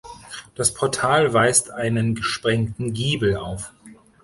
[0.55, 3.71] Das Portal weist einen gesprengten Giebel auf.